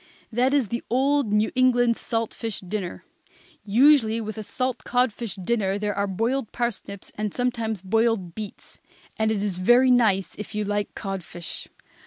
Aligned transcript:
That 0.31 0.51
is 0.51 0.69
the 0.69 0.81
old 0.89 1.31
New 1.31 1.51
England 1.53 1.95
salt 1.95 2.33
fish 2.33 2.59
dinner. 2.61 3.05
Usually, 3.63 4.19
with 4.19 4.35
a 4.39 4.41
salt 4.41 4.83
codfish 4.83 5.35
dinner 5.35 5.77
there 5.77 5.93
were 5.95 6.07
boiled 6.07 6.51
parsnips 6.51 7.11
and 7.19 7.31
sometimes 7.35 7.83
boiled 7.83 8.33
beets; 8.33 8.79
and 9.19 9.29
it 9.31 9.43
is 9.43 9.59
very 9.59 9.91
nice 9.91 10.33
if 10.39 10.55
you 10.55 10.63
like 10.63 10.95
codfish. 10.95 11.67